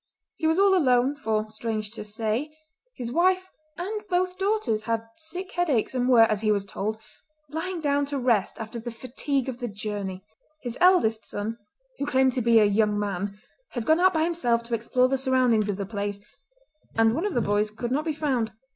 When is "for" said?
1.15-1.47